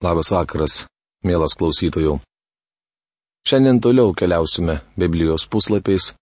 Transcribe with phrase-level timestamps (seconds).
[0.00, 0.86] Labas vakaras,
[1.20, 2.14] mielas klausytojų.
[3.44, 6.14] Šiandien toliau keliausime Biblijos puslapiais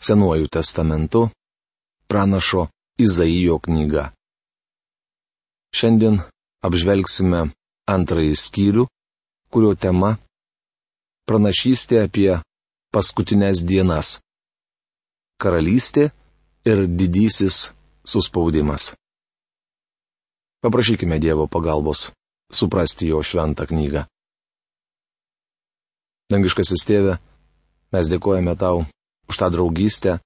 [0.00, 1.26] Senuoju testamentu,
[2.08, 4.06] pranašo Izaijo knyga.
[5.76, 6.22] Šiandien
[6.64, 7.50] apžvelgsime
[7.84, 8.88] antrąjį skyrių,
[9.52, 10.16] kurio tema-
[11.28, 12.40] pranašystė apie
[12.96, 14.22] paskutinės dienas-
[15.42, 16.12] karalystė
[16.64, 17.68] ir didysis
[18.08, 18.94] suspaudimas.
[20.64, 22.08] Paprašykime Dievo pagalbos
[22.52, 24.04] suprasti jo šventą knygą.
[26.28, 27.16] Dangiškasis tėve,
[27.92, 28.84] mes dėkojame tau
[29.28, 30.18] už tą draugystę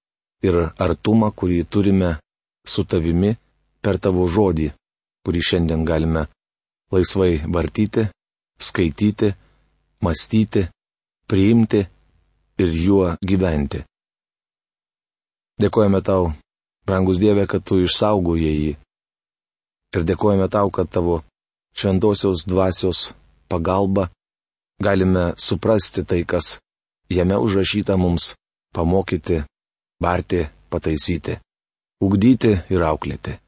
[0.42, 2.16] ir artumą, kurį turime
[2.66, 3.36] su tavimi
[3.82, 4.70] per tavo žodį,
[5.26, 6.26] kurį šiandien galime
[6.94, 8.08] laisvai vartyti,
[8.58, 9.32] skaityti,
[10.02, 10.66] mąstyti,
[11.30, 11.82] priimti
[12.62, 13.82] ir juo gyventi.
[15.62, 16.32] Dėkojame tau,
[16.86, 18.72] brangus Dieve, kad tu išsaugojai jį.
[19.92, 21.20] Ir dėkojame tau, kad tavo
[21.76, 23.12] šventosios dvasios
[23.48, 24.08] pagalba
[24.82, 26.58] galime suprasti tai, kas
[27.08, 28.34] jame užrašyta mums-
[28.74, 29.42] pamokyti,
[30.00, 31.38] barti, pataisyti,
[32.00, 33.38] ugdyti ir auklėti.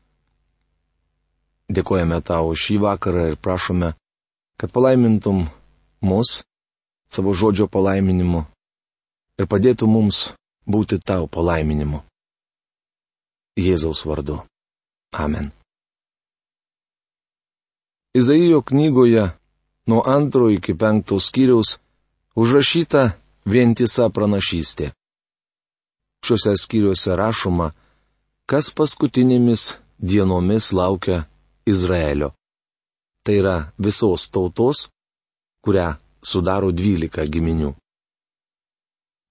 [1.75, 3.95] Dėkojame tau šį vakarą ir prašome,
[4.61, 5.49] kad palaimintum
[6.03, 6.43] mus
[7.09, 8.45] savo žodžio palaiminimu
[9.41, 10.35] ir padėtų mums
[10.69, 12.03] būti tau palaiminimu.
[13.57, 14.43] Jėzaus vardu.
[15.15, 15.53] Amen.
[18.15, 19.25] Izaijo knygoje
[19.87, 21.71] nuo antro iki penkto skyriaus
[22.41, 23.03] užrašyta
[23.53, 24.93] vientisa pranašystė.
[26.25, 27.69] Šiuose skyriuose rašoma,
[28.47, 29.63] kas paskutinėmis
[29.99, 31.25] dienomis laukia
[31.67, 32.31] Izraelio.
[33.25, 34.89] Tai yra visos tautos,
[35.65, 35.91] kurią
[36.23, 37.75] sudaro dvylika giminių.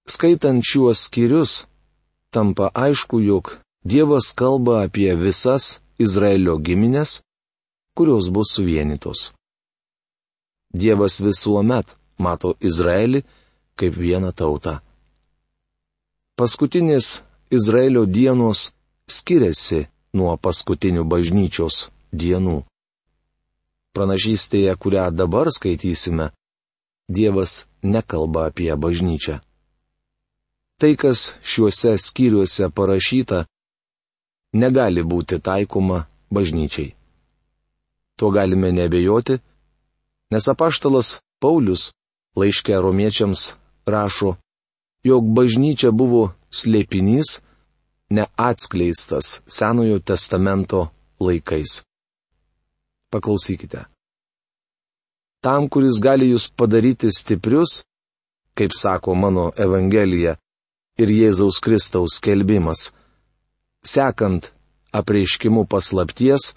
[0.04, 1.64] Skaitant šiuos skyrius,
[2.30, 7.20] tampa aišku, jog Dievas kalba apie visas Izraelio giminės
[7.94, 9.32] kurios bus suvienytos.
[10.74, 11.86] Dievas visuomet
[12.18, 13.22] mato Izraelį
[13.78, 14.80] kaip vieną tautą.
[16.38, 18.72] Paskutinės Izraelio dienos
[19.06, 19.84] skiriasi
[20.18, 22.62] nuo paskutinių bažnyčios dienų.
[23.94, 26.32] Pranašystėje, kurią dabar skaitysime,
[27.06, 29.38] Dievas nekalba apie bažnyčią.
[30.80, 33.44] Tai, kas šiuose skyriuose parašyta,
[34.56, 36.94] negali būti taikoma bažnyčiai.
[38.18, 39.38] Tuo galime nebejoti,
[40.30, 41.92] nes apaštalas Paulius
[42.36, 43.52] laiške romiečiams
[43.86, 44.36] rašo,
[45.04, 47.40] jog bažnyčia buvo slėpinys,
[48.10, 50.88] neatskleistas Senojo testamento
[51.20, 51.82] laikais.
[53.10, 53.84] Paklausykite.
[55.44, 57.82] Tam, kuris gali jūs padaryti stiprius,
[58.56, 60.38] kaip sako mano Evangelija
[60.98, 62.92] ir Jėzaus Kristaus kelbimas,
[63.84, 64.48] sekant
[64.94, 66.54] apreiškimu paslapties,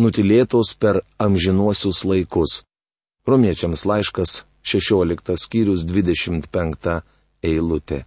[0.00, 2.62] nutilėtos per amžinuosius laikus.
[3.28, 7.00] Romiečiams laiškas 16 skyrius 25
[7.42, 8.04] eilutė.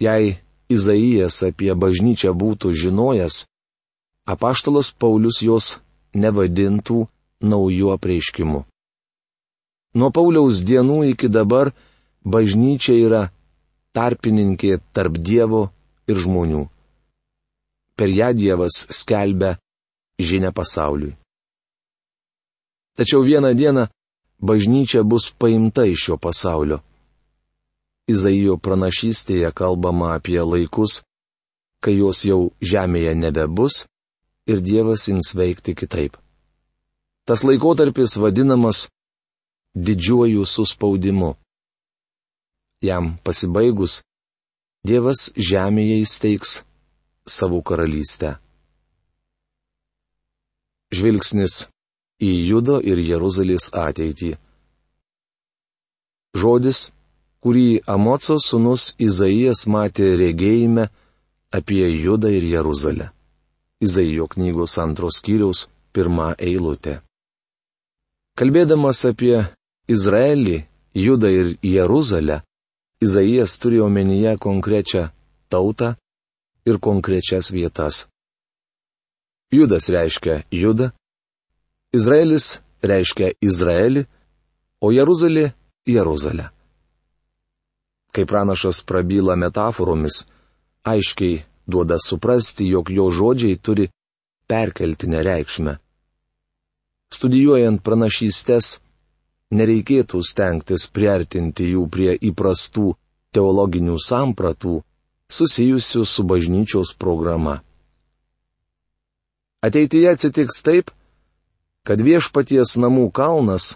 [0.00, 0.36] Jei
[0.68, 3.44] Izaijas apie bažnyčią būtų žinojęs,
[4.26, 5.76] apaštalas Paulius jos
[6.14, 7.06] nevadintų
[7.40, 8.64] naujų apreiškimų.
[9.96, 11.70] Nuo Pauliaus dienų iki dabar
[12.24, 13.22] bažnyčia yra
[13.96, 15.68] tarpininkė tarp Dievo
[16.10, 16.66] ir žmonių.
[17.96, 19.54] Per ją Dievas skelbia
[20.18, 21.16] žinia pasauliui.
[22.96, 23.86] Tačiau vieną dieną
[24.40, 26.80] bažnyčia bus paimta iš šio pasaulio.
[28.08, 31.02] Izaijo pranašystėje kalbama apie laikus,
[31.82, 33.84] kai jos jau žemėje nebebus
[34.46, 36.16] ir Dievas ims veikti kitaip.
[37.26, 38.86] Tas laikotarpis vadinamas
[39.74, 41.34] didžiuoju suspaudimu.
[42.80, 44.04] Jam pasibaigus,
[44.86, 46.62] Dievas žemėje įsteigs
[47.26, 48.36] savo karalystę.
[50.94, 51.66] Žvilgsnis
[52.22, 54.36] į Judo ir Jeruzalės ateitį.
[56.36, 56.92] Žodis,
[57.42, 60.86] kurį Amoco sūnus Izaijas matė regėjime
[61.58, 63.10] apie Judą ir Jeruzalę.
[63.82, 67.00] Izaijo knygos antros kiriaus pirmą eilutę.
[68.36, 69.44] Kalbėdamas apie
[69.88, 70.64] Izraelį,
[70.96, 72.40] Judą ir Jeruzalę,
[73.04, 75.08] Izaijas turėjo omenyje konkrečią
[75.52, 75.94] tautą
[76.66, 78.06] ir konkrečias vietas.
[79.52, 80.90] Judas reiškia Judą,
[81.94, 84.06] Izraelis reiškia Izraelį,
[84.82, 85.52] o Jeruzalė-
[85.96, 86.50] Jeruzalę.
[88.12, 90.26] Kai pranašas prabyla metaforomis,
[90.82, 93.86] aiškiai duoda suprasti, jog jo žodžiai turi
[94.48, 95.78] perkeltinę reikšmę.
[97.14, 98.80] Studijuojant pranašystės,
[99.54, 102.96] nereikėtų stengtis priartinti jų prie įprastų
[103.30, 104.82] teologinių sampratų
[105.30, 107.60] susijusių su bažnyčios programa.
[109.66, 110.92] Ateityje atsitiks taip,
[111.86, 113.74] kad viešpaties namų kalnas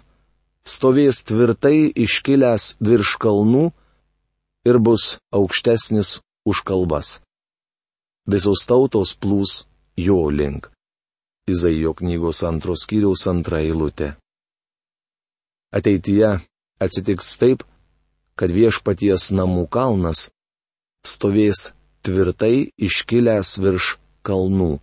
[0.63, 3.65] stovės tvirtai iškilęs virš kalnų
[4.69, 7.19] ir bus aukštesnis už kalbas.
[8.29, 9.65] Visos tautos plūs
[9.97, 10.69] jo link.
[11.49, 14.13] Izaijo knygos antros kiriaus antra eilutė.
[15.73, 16.37] Ateityje
[16.83, 17.65] atsitiks taip,
[18.37, 20.29] kad viešpaties namų kalnas
[21.07, 21.71] stovės
[22.05, 23.95] tvirtai iškilęs virš
[24.27, 24.77] kalnų.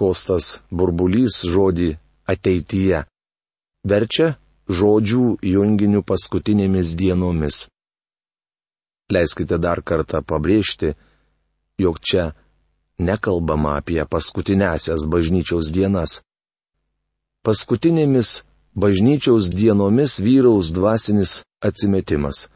[0.00, 1.90] Kostas burbulys žodį
[2.32, 3.02] ateityje
[3.92, 4.28] verčia
[4.70, 7.66] žodžių junginių paskutinėmis dienomis.
[9.10, 10.94] Leiskite dar kartą pabrėžti,
[11.82, 12.30] jog čia
[12.96, 16.20] nekalbama apie paskutinėsias bažnyčiaus dienas.
[17.44, 18.44] Paskutinėmis
[18.76, 22.48] bažnyčiaus dienomis vyraus dvasinis atsimetimas.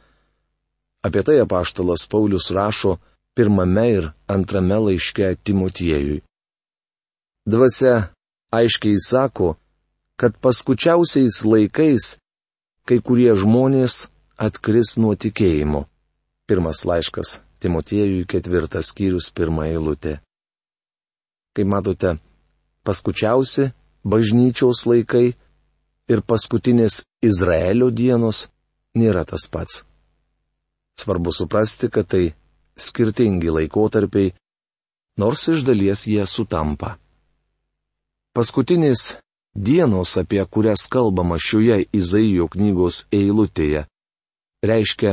[1.05, 2.99] Apie tai apaštalas Paulius rašo
[3.35, 6.23] pirmame ir antrame laiške Timotiejui.
[7.47, 8.09] Dvasia
[8.53, 9.55] aiškiai sako,
[10.17, 12.17] kad paskučiausiais laikais
[12.89, 14.07] kai kurie žmonės
[14.41, 15.85] atkris nuo tikėjimo.
[16.49, 20.19] Pirmas laiškas Timotiejui ketvirtas skyrius pirmą eilutę.
[21.57, 22.17] Kaip matote,
[22.85, 23.71] paskučiausi
[24.05, 25.33] bažnyčios laikai
[26.13, 28.49] ir paskutinės Izraelio dienos
[28.97, 29.85] nėra tas pats.
[31.01, 32.35] Svarbu suprasti, kad tai
[32.77, 34.35] skirtingi laikotarpiai,
[35.21, 36.97] nors iš dalies jie sutampa.
[38.35, 39.21] Paskutinės
[39.55, 43.85] dienos, apie kurias kalbama šioje Izaijo knygos eilutėje,
[44.67, 45.13] reiškia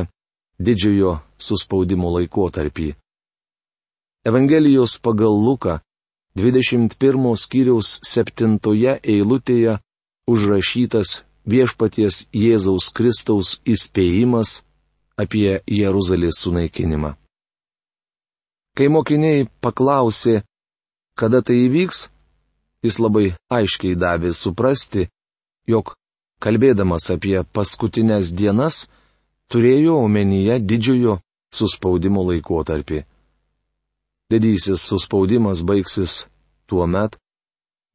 [0.58, 2.88] didžiojo suspaudimo laikotarpį.
[4.26, 5.78] Evangelijos pagal Luką
[6.34, 8.58] 21 skyriaus 7
[9.14, 9.78] eilutėje
[10.26, 14.64] užrašytas viešpaties Jėzaus Kristaus įspėjimas
[15.14, 17.14] apie Jeruzalės sunaikinimą.
[18.74, 20.42] Kai mokiniai paklausė,
[21.14, 22.08] kada tai įvyks,
[22.82, 25.06] jis labai aiškiai davė suprasti,
[25.70, 25.94] jog,
[26.42, 28.86] kalbėdamas apie paskutinės dienas,
[29.50, 31.18] turėjo omenyje didžiojo
[31.54, 33.04] suspaudimo laikotarpį.
[34.32, 36.24] Didysis suspaudimas baigsis
[36.66, 37.18] tuo met,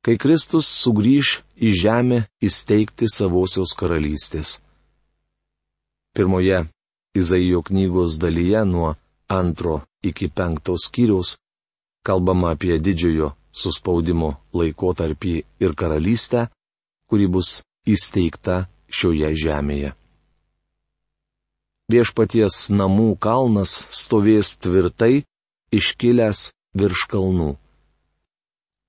[0.06, 4.60] kai Kristus sugrįž į žemę įsteigti savosios karalystės.
[6.16, 6.64] Pirmoje
[7.18, 8.94] Izaijo knygos dalyje nuo
[9.28, 11.36] antro iki penktos skyriaus
[12.06, 15.34] kalbama apie didžiojo suspaudimo laikotarpį
[15.64, 16.48] ir karalystę,
[17.10, 19.94] kuri bus įsteigta šioje žemėje.
[21.88, 25.24] Viešpaties namų kalnas stovės tvirtai,
[25.72, 27.54] iškilęs virš kalnų.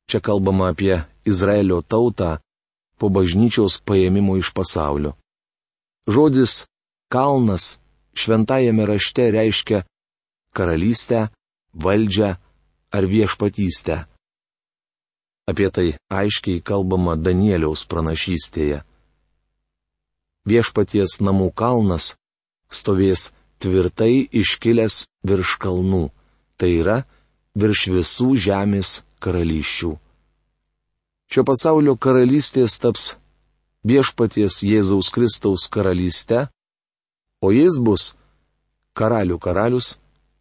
[0.09, 0.97] Čia kalbama apie
[1.29, 2.39] Izraelio tautą
[2.99, 5.15] po bažnyčios paėmimo iš pasaulio.
[6.09, 6.65] Žodis
[7.13, 7.79] kalnas
[8.19, 9.85] šventajame rašte reiškia
[10.57, 11.29] karalystę,
[11.85, 12.35] valdžią
[12.91, 14.09] ar viešpatystę.
[15.49, 18.83] Apie tai aiškiai kalbama Danieliaus pranašystėje.
[20.49, 22.11] Viešpaties namų kalnas
[22.69, 23.31] stovės
[23.63, 26.05] tvirtai iškilęs virš kalnų,
[26.61, 26.99] tai yra
[27.57, 29.97] virš visų žemės karalysčių.
[31.29, 33.11] Šio pasaulio karalystės taps
[33.89, 36.47] viešpaties Jėzaus Kristaus karalystė,
[37.41, 38.13] o jis bus
[38.97, 39.97] karalių karalius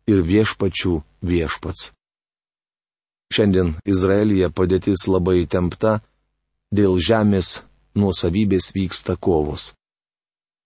[0.07, 1.96] ir viešpačių viešpats.
[3.33, 5.99] Šiandien Izraelyje padėtis labai tempta,
[6.71, 7.61] dėl žemės
[7.97, 9.73] nuosavybės vyksta kovos.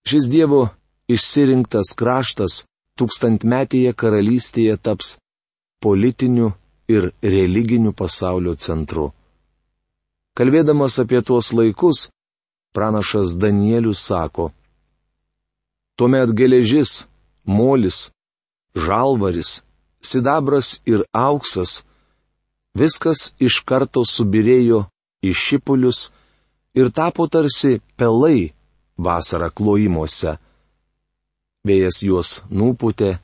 [0.06, 0.68] Šis Dievo
[1.10, 2.62] išsirinktas kraštas
[2.98, 5.16] tūkstantmetėje karalystėje taps
[5.82, 6.52] politiniu
[6.90, 9.10] ir religiniu pasaulio centru.
[10.38, 12.08] Kalbėdamas apie tuos laikus,
[12.72, 14.50] pranašas Danielius sako,
[15.96, 17.04] Tuomet geležis,
[17.44, 18.10] molis,
[18.74, 19.50] žalvaris,
[20.00, 21.82] sidabras ir auksas-
[22.78, 24.84] viskas iš karto subirėjo
[25.22, 26.10] į šipulius
[26.78, 28.52] ir tapo tarsi pelai
[28.96, 30.36] vasarą klojimuose.
[31.66, 33.18] Vėjas juos nuputė,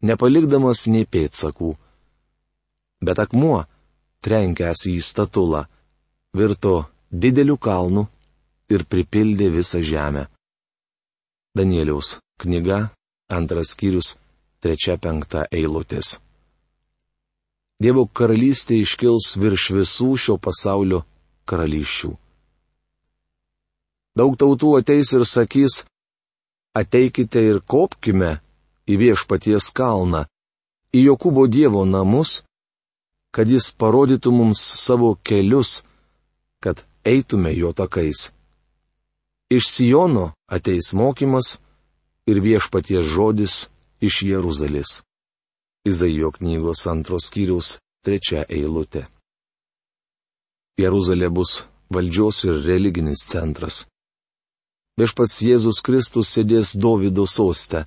[0.00, 1.74] nepalikdamas nei pėdsakų
[3.04, 3.64] bet akmuo,
[4.24, 5.64] trenkęs į statulą,
[6.36, 6.74] virto
[7.10, 8.06] dideliu kalnu
[8.72, 10.26] ir pripildė visą žemę.
[11.54, 12.88] Danieliaus knyga,
[13.30, 14.16] antras skyrius,
[14.64, 16.18] trečia penkta eilutės.
[17.82, 21.02] Dievo karalystė iškils virš visų šio pasaulio
[21.48, 22.14] karalysčių.
[24.14, 25.82] Daug tautų ateis ir sakys,
[26.78, 28.38] ateikite ir kopkime
[28.86, 30.24] į viešpaties kalną,
[30.94, 32.44] į Jokūbo Dievo namus
[33.34, 35.82] kad jis parodytų mums savo kelius,
[36.62, 38.30] kad eitume jo takais.
[39.50, 41.58] Iš Sijono ateis mokymas
[42.30, 43.56] ir viešpaties žodis
[44.00, 45.02] iš Jeruzalės.
[45.84, 49.04] Izaijo knygos antros skyriaus trečia eilutė.
[50.80, 53.84] Jeruzalė bus valdžios ir religinis centras.
[54.98, 57.84] Viešpats Jėzus Kristus sėdės Dovido soste.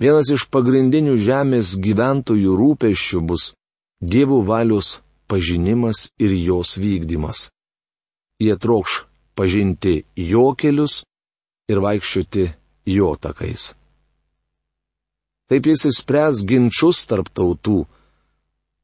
[0.00, 3.52] Vienas iš pagrindinių žemės gyventojų rūpeščių bus
[4.00, 7.48] Dievo valios pažinimas ir jos vykdymas.
[8.38, 9.02] Jie trokš
[9.34, 11.02] pažinti jo kelius
[11.68, 12.46] ir vaikščioti
[12.94, 13.74] jo takais.
[15.48, 17.86] Taip jis įspręs ginčius tarp tautų,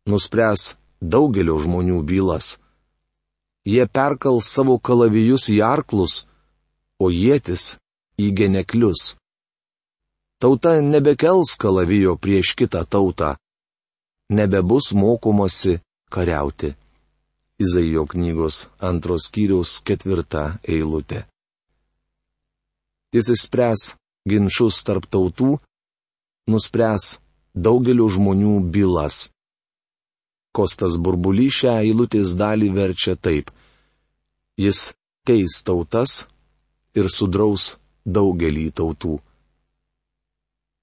[0.09, 2.55] nuspręs daugelio žmonių bylas.
[3.69, 6.25] Jie perkal savo kalavijus į arklus,
[7.01, 7.77] o jėtis
[8.21, 9.15] į geneklius.
[10.41, 13.35] Tauta nebekels kalavijo prieš kitą tautą.
[14.33, 15.79] Nebebus mokomasi
[16.13, 16.75] kariauti.
[17.61, 21.23] Izaijo knygos antros kiriaus ketvirta eilutė.
[23.15, 23.95] Jis išspręs
[24.29, 25.61] ginčius tarp tautų,
[26.51, 27.19] nuspręs
[27.55, 29.29] daugelio žmonių bylas.
[30.55, 33.51] Kostas Burbuly šią eilutės dalį verčia taip.
[34.59, 34.93] Jis
[35.27, 36.25] teis tautas
[36.95, 37.75] ir sudraus
[38.07, 39.19] daugelį tautų.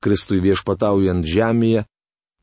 [0.01, 1.85] Kristui viešpataujant žemėje,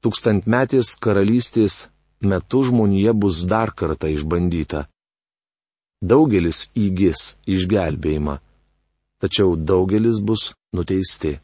[0.00, 1.88] tūkstantmetės karalystės
[2.22, 4.86] metu žmonija bus dar kartą išbandyta.
[5.98, 8.38] Daugelis įgis išgelbėjimą,
[9.18, 11.40] tačiau daugelis bus nuteisti.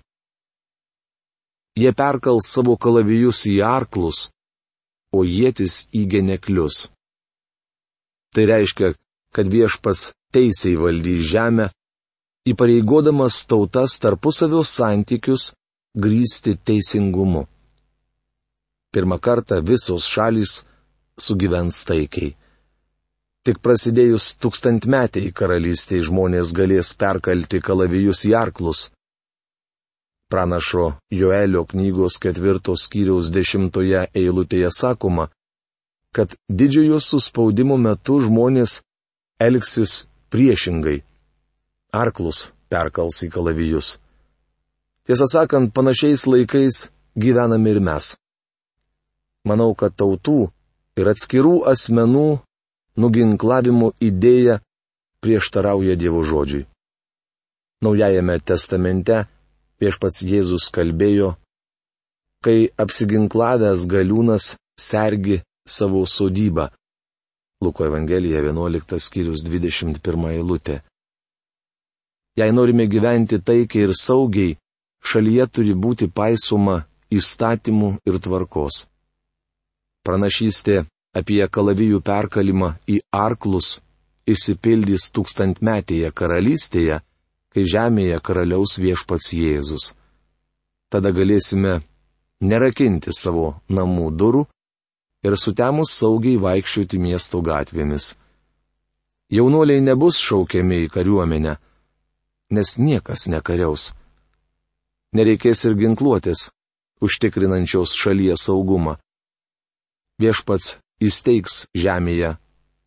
[1.75, 4.28] Jie perkal savo kalavijus į arklus,
[5.11, 6.85] o jėtis į geneklius.
[8.35, 8.93] Tai reiškia,
[9.35, 11.66] kad viešpats teisiai valdys žemę,
[12.50, 15.50] įpareigodamas tautas tarpusavio santykius
[15.99, 17.45] grįsti teisingumu.
[18.95, 20.61] Pirmą kartą visos šalys
[21.19, 22.35] sugyvens taikiai.
[23.45, 28.88] Tik prasidėjus tūkstantmetiai karalystiai žmonės galės perkalti kalavijus į arklus,
[30.35, 35.29] Pranašo Joelio knygos ketvirtos skyriaus dešimtoje eilutėje sakoma,
[36.11, 38.81] kad didžiojo suspaudimo metu žmonės
[39.47, 39.93] elgsis
[40.35, 40.97] priešingai.
[41.95, 43.91] Arklus perkals į kalavijus.
[45.07, 48.09] Tiesą sakant, panašiais laikais gyvename ir mes.
[49.47, 50.49] Manau, kad tautų
[50.99, 52.41] ir atskirų asmenų
[52.99, 54.59] nuginklavimo idėja
[55.23, 56.67] prieštarauja Dievo žodžiui.
[57.87, 59.23] Naujajame testamente
[59.81, 61.35] viešpats Jėzus kalbėjo,
[62.45, 66.69] kai apsiginklavęs galiūnas sergi savo sodybą.
[67.64, 70.81] Luko Evangelija 11 skyrius 21 eilutė.
[72.37, 74.57] Jei norime gyventi taikiai ir saugiai,
[75.04, 76.81] šalyje turi būti paisoma
[77.14, 78.85] įstatymų ir tvarkos.
[80.04, 80.83] Pranašystė
[81.16, 83.78] apie kalavijų perkalimą į arklus
[84.26, 87.00] išsipildys tūkstantmetėje karalystėje,
[87.55, 89.93] kai žemėje karaliaus viešpats Jėzus.
[90.91, 91.81] Tada galėsime
[92.43, 94.43] nerakinti savo namų durų
[95.25, 98.13] ir sutemus saugiai vaikščioti miesto gatvėmis.
[99.33, 101.55] Jaunuoliai nebus šaukiami į kariuomenę,
[102.55, 103.93] nes niekas nekariaus.
[105.15, 106.51] Nereikės ir ginkluotės,
[107.01, 108.99] užtikrinančios šalies saugumą.
[110.21, 112.35] Viešpats įsteigs žemėje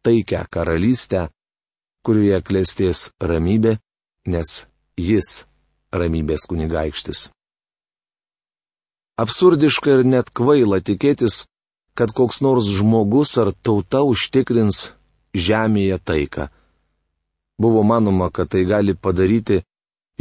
[0.03, 1.27] taikę karalystę,
[2.05, 3.77] kurioje klėsties ramybė
[4.27, 4.65] nes
[4.99, 5.45] jis
[5.95, 7.29] ramybės kunigaikštis.
[9.17, 11.45] Absurdiška ir net kvaila tikėtis,
[11.97, 14.91] kad koks nors žmogus ar tauta užtikrins
[15.33, 16.49] žemėje taiką.
[17.57, 19.63] Buvo manoma, kad tai gali padaryti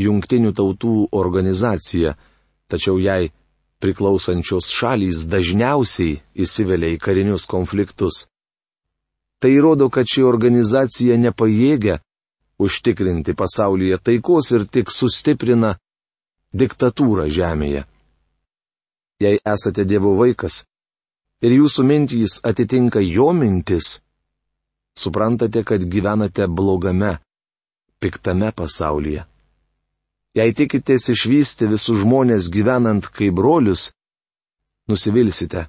[0.00, 2.14] jungtinių tautų organizacija,
[2.72, 3.32] tačiau jai
[3.84, 8.24] priklausančios šalys dažniausiai įsivelia į karinius konfliktus.
[9.36, 12.00] Tai įrodo, kad ši organizacija nepajėgia
[12.58, 15.74] užtikrinti pasaulyje taikos ir tik sustiprina
[16.56, 17.84] diktatūrą žemėje.
[19.20, 20.62] Jei esate Dievo vaikas
[21.44, 24.00] ir jūsų mintys atitinka jo mintis,
[24.96, 27.16] suprantate, kad gyvenate blogame,
[28.00, 29.24] piktame pasaulyje.
[30.36, 33.90] Jei tikitės išvysti visus žmonės gyvenant kaip brolius,
[34.88, 35.66] nusivilsite.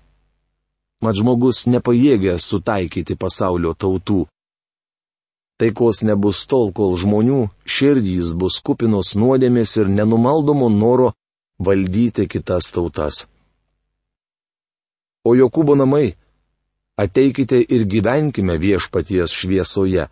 [1.03, 4.25] Mat žmogus nepajėgia sutaikyti pasaulio tautų.
[5.57, 11.13] Taikos nebus tol, kol žmonių širdys bus kupinos nuodėmės ir nenumaldomo noro
[11.57, 13.25] valdyti kitas tautas.
[15.25, 16.13] O Jokūbo namai,
[16.95, 20.07] ateikite ir gyvenkime viešpaties šviesoje,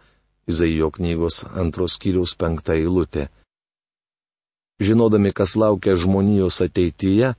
[0.45, 3.29] Izaijo knygos antros kiriaus penktą eilutę.
[4.77, 7.31] Žinodami, kas laukia žmonijos ateityje,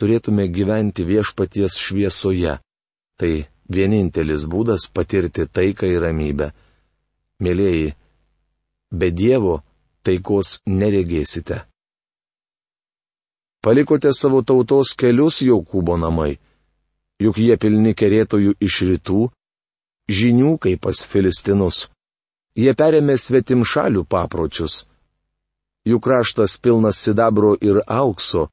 [0.00, 2.56] turėtume gyventi viešpaties šviesoje.
[3.18, 3.32] Tai
[3.68, 6.50] vienintelis būdas patirti taiką ir ramybę.
[7.44, 7.92] Mėlyjeji,
[8.90, 9.58] be Dievo
[10.02, 11.64] taikos neregėsite.
[13.62, 16.38] Palikote savo tautos kelius Jokūbo namai,
[17.22, 19.28] juk jie pilni kerėtojų iš rytų,
[20.08, 21.88] žinių kaip pas Filistinus,
[22.58, 24.88] Jie perėmė svetim šalių papročius.
[25.86, 28.48] Jų kraštas pilnas sidabro ir aukso,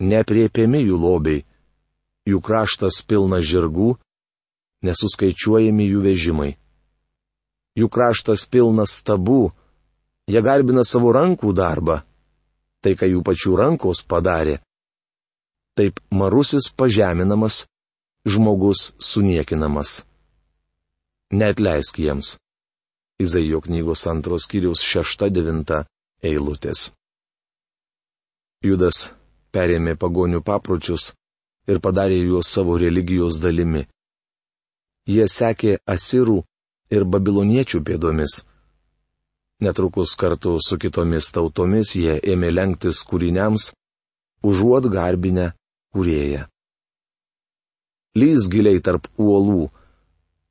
[0.00, 1.42] nepriepiami jų lobiai.
[2.24, 3.90] Jų kraštas pilnas žirgų,
[4.88, 6.50] nesuskaičiuojami jų vežimai.
[7.80, 9.50] Jų kraštas pilnas stabų,
[10.28, 12.02] jie garbina savo rankų darbą,
[12.84, 14.58] tai ką jų pačių rankos padarė.
[15.78, 17.64] Taip marusis pažeminamas,
[18.28, 20.02] žmogus suniekinamas.
[21.32, 22.36] Net leisk jiems.
[23.20, 25.84] Izaijo knygos antros kiriaus šešta devinta
[26.24, 26.90] eilutės.
[28.64, 29.06] Judas
[29.54, 31.12] perėmė pagonių papročius
[31.70, 33.86] ir padarė juos savo religijos dalimi.
[35.08, 36.42] Jie sekė asirų
[36.90, 38.42] ir babiloniečių pėdomis.
[39.60, 43.72] Netrukus kartu su kitomis tautomis jie ėmė lenktis kūriniams,
[44.42, 45.50] užuot garbinę
[45.94, 46.46] kūrėją.
[48.16, 49.68] Lys giliai tarp uolų,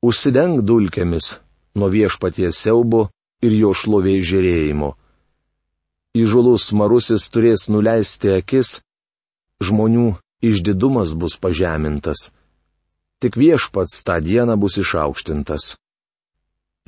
[0.06, 1.40] užsideng dulkėmis
[1.74, 3.08] nuo viešpaties siaubo
[3.44, 4.94] ir jo šlovės žiūrėjimo.
[6.16, 8.80] Įžulus marusis turės nuleisti akis,
[9.62, 12.30] žmonių išdidumas bus pažemintas.
[13.20, 15.76] Tik viešpats tą dieną bus išaukštintas.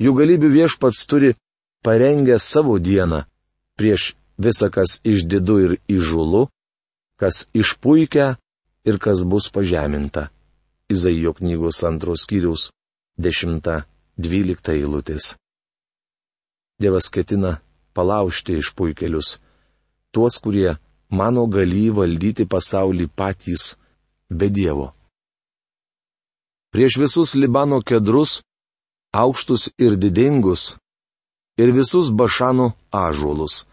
[0.01, 1.33] Jų galybių viešpats turi
[1.85, 3.23] parengę savo dieną
[3.77, 6.47] prieš visą, kas išdidu ir įžulu,
[7.19, 8.37] kas išpuikia
[8.85, 10.29] ir kas bus pažeminta.
[10.89, 12.71] Izaijo knygos antros skyrius
[13.19, 15.35] 10-12 eilutės.
[16.81, 17.61] Dievas ketina
[17.93, 19.37] palaužti išpuikelius,
[20.11, 20.75] tuos, kurie
[21.09, 23.75] mano gali valdyti pasaulį patys
[24.29, 24.91] be Dievo.
[26.73, 28.41] Prieš visus Libano kedrus,
[29.13, 30.75] aukštus ir didingus,
[31.61, 33.65] ir visus Bašanų ažuolus.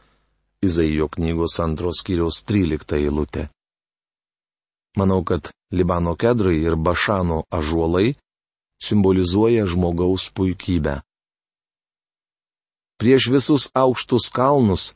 [0.60, 3.46] Izaijo knygos antros kiriaus 13 eilutė.
[4.98, 8.18] Manau, kad Libano kedrai ir Bašano ažuolai
[8.82, 11.00] simbolizuoja žmogaus puikybę.
[13.00, 14.92] Prieš visus aukštus kalnus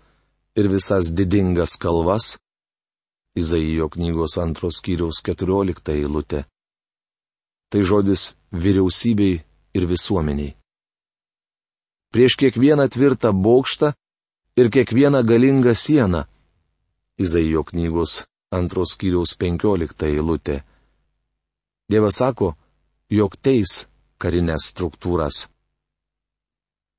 [0.59, 2.37] ir visas didingas kalvas
[3.35, 6.45] Izaijo knygos antros kiriaus 14 eilutė.
[7.71, 9.41] Tai žodis vyriausybei
[9.75, 10.54] ir visuomeniai
[12.15, 13.89] prieš kiekvieną tvirtą bokštą
[14.60, 16.21] ir kiekvieną galingą sieną.
[17.25, 18.13] Izaijo knygos
[18.58, 20.63] antros kiriaus penkiolikta eilutė.
[21.91, 22.54] Dievas sako,
[23.10, 23.73] jog teis
[24.23, 25.37] karinės struktūras.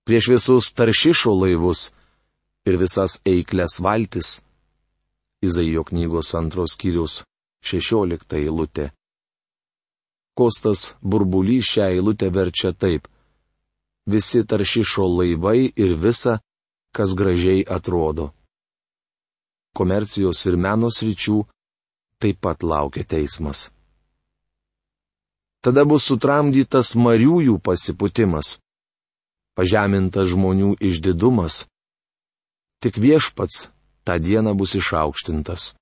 [0.05, 1.93] Prieš visus taršišo laivus
[2.67, 4.29] ir visas eiklės valtis.
[5.47, 7.23] Izaijo knygos antros kiriaus
[7.63, 8.91] šešiolikta eilutė.
[10.35, 13.07] Kostas burbulys šią eilutę verčia taip
[14.05, 16.39] visi taršišo laivai ir visa,
[16.95, 18.31] kas gražiai atrodo.
[19.75, 21.37] Komercijos ir menos ryčių
[22.21, 23.69] taip pat laukia teismas.
[25.65, 28.59] Tada bus sutramdytas mariųjų pasiputimas,
[29.57, 31.65] pažemintas žmonių išdidumas.
[32.83, 33.67] Tik viešpats
[34.05, 35.73] tą dieną bus išaukštintas.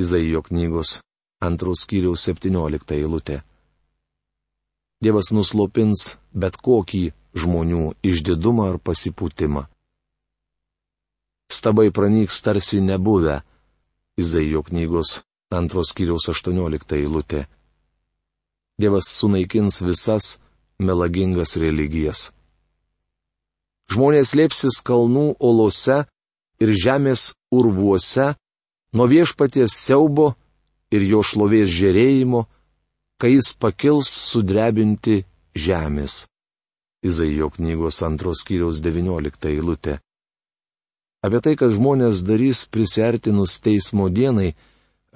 [0.00, 1.02] Izaijo knygos
[1.44, 3.42] antros kiriaus 17 eilutė.
[5.04, 7.04] Dievas nuslopins bet kokį
[7.36, 9.66] žmonių išdidumą ar pasipūtimą.
[11.52, 13.42] Stabai pranyks tarsi nebuvę.
[14.16, 15.18] Izaijo knygos
[15.52, 17.44] antros kiriaus 18 eilutė.
[18.80, 20.38] Dievas sunaikins visas
[20.78, 22.30] melagingas religijas.
[23.92, 26.00] Žmonės lėpsis kalnų olose
[26.64, 28.32] ir žemės urvuose
[28.96, 30.32] nuo viešpaties siaubo
[30.94, 32.46] ir jo šlovės žėrėjimo,
[33.20, 35.22] kai jis pakils sudrebinti
[35.54, 36.24] žemės.
[37.04, 39.98] Izaijo knygos antros kiriaus 19 eilutė.
[41.24, 44.54] Apie tai, kad žmonės darys prisertinus teismo dienai,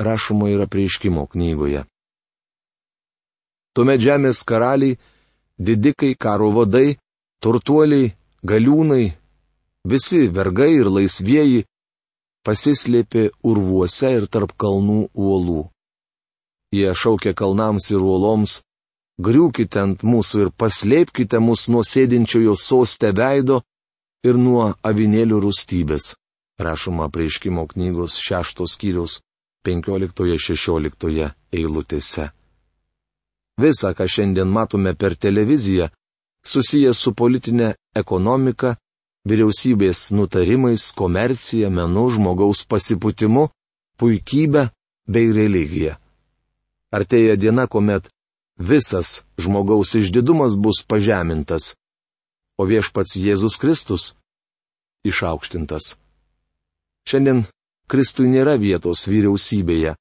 [0.00, 1.84] rašoma yra prieiškimo knygoje.
[3.76, 4.96] Tuomet žemės karaliai,
[5.58, 6.96] didikai, karo vadai,
[7.44, 9.12] turtuoliai, galiūnai,
[9.84, 11.66] visi vergai ir laisvieji
[12.46, 15.66] pasislėpė urvuose ir tarp kalnų uolų.
[16.74, 18.59] Jie šaukė kalnams ir uoloms,
[19.24, 23.62] griūkite ant mūsų ir paslėpkite mus nuo sėdinčiojo sostę veido
[24.28, 26.14] ir nuo avinėlių rūstybės.
[26.61, 29.20] Rašoma prieškimo knygos šeštos skyriaus
[29.66, 32.26] 15-16 eilutėse.
[33.59, 35.88] Visa, ką šiandien matome per televiziją,
[36.46, 38.76] susijęs su politinė ekonomika,
[39.28, 43.48] vyriausybės nutarimais, komercija, menu, žmogaus pasiputimu,
[43.98, 44.68] puikybė
[45.09, 45.96] bei religija.
[46.94, 48.09] Artėja diena, kuomet
[48.59, 51.74] visas žmogaus išdidumas bus pažemintas,
[52.59, 54.14] o viešpats Jėzus Kristus
[55.07, 55.96] išaukštintas.
[57.09, 57.44] Šiandien
[57.88, 59.94] Kristui nėra vietos vyriausybėje,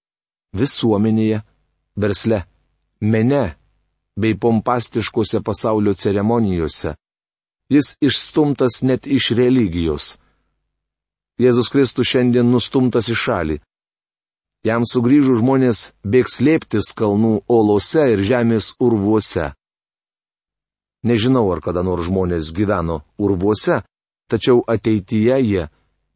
[0.58, 1.44] visuomenėje,
[1.96, 2.42] versle,
[3.00, 3.44] mene
[4.18, 6.96] bei pompastiškose pasaulio ceremonijose.
[7.70, 10.18] Jis išstumtas net iš religijos.
[11.38, 13.58] Jėzus Kristus šiandien nustumtas į šalį.
[14.66, 19.52] Jam sugrįžų žmonės bėgs slėptis kalnų olose ir žemės urvuose.
[21.06, 23.84] Nežinau, ar kada nors žmonės gyveno urvuose,
[24.28, 25.68] tačiau ateityje jie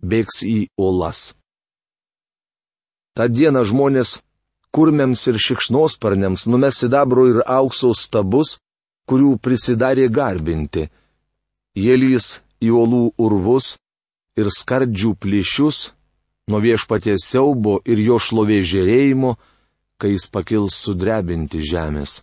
[0.02, 1.36] bėgs į olas.
[3.16, 4.20] Ta diena žmonės
[4.72, 8.58] kurmiams ir šikšnosparniams numes sidabro ir aukso stabus,
[9.08, 10.88] kurių prisidarė garbinti.
[11.76, 13.76] Jie lys į uolų urvus
[14.40, 15.92] ir skardžių plyšius,
[16.50, 19.36] nuo viešpaties siaubo ir jo šlovė žėrėjimo,
[20.02, 22.22] kai jis pakils sudrebinti žemės.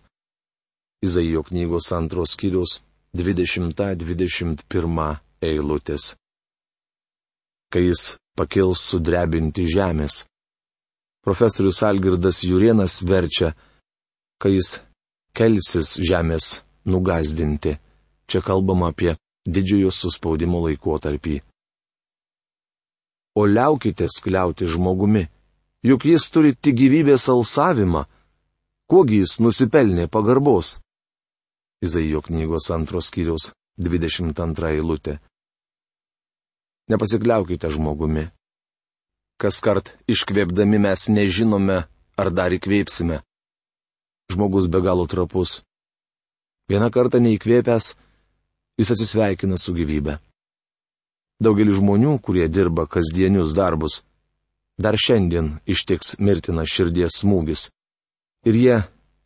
[1.05, 2.81] Izaijo knygos antros skyrius
[3.15, 6.15] 20-21 eilutės.
[7.71, 10.25] Kai jis pakils sudrebinti žemės.
[11.23, 13.53] Profesorius Algirdas Jurienas verčia,
[14.39, 14.79] kai jis
[15.35, 17.75] kelsis žemės nugazdinti.
[18.29, 19.15] Čia kalbama apie
[19.47, 21.39] didžiojo suspaudimo laikotarpį.
[23.39, 25.23] O liaukitės kliauti žmogumi,
[25.87, 28.03] juk jis turi tik gyvybės alsavimą,
[28.91, 30.79] kuogi jis nusipelnė pagarbos.
[31.85, 35.19] Izaijo knygos antros skyriaus 22 eilutė.
[36.91, 38.25] Nepasikliaukite žmogumi,
[39.39, 41.83] kas kart iškvėpdami mes nežinome,
[42.19, 43.21] ar dar įkvėpsime.
[44.33, 45.61] Žmogus be galo trapus.
[46.69, 47.93] Vieną kartą neįkvėpęs,
[48.81, 50.19] jis atsisveikina su gyvybe.
[51.39, 54.01] Daugelis žmonių, kurie dirba kasdienius darbus,
[54.75, 57.69] dar šiandien ištiks mirtinas širdies smūgis.
[58.47, 58.77] Ir jie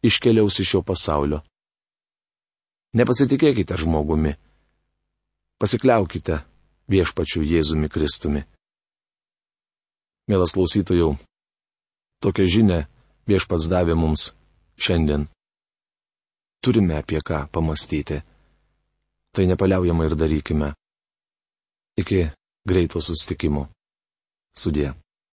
[0.06, 1.42] iškeliaus iš šio pasaulio.
[2.94, 4.36] Nepasitikėkite žmogumi.
[5.58, 6.44] Pasikliaukite
[6.94, 8.44] viešpačiu Jėzumi Kristumi.
[10.30, 11.16] Mielas klausytojų,
[12.24, 12.80] tokią žinę
[13.28, 14.30] viešpats davė mums
[14.78, 15.26] šiandien.
[16.64, 18.22] Turime apie ką pamastyti.
[19.34, 20.70] Tai nepaliaujama ir darykime.
[22.02, 22.20] Iki
[22.68, 23.68] greito sustikimo.
[24.58, 24.94] Sudė.